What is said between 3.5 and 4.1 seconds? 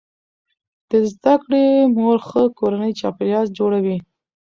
جوړوي.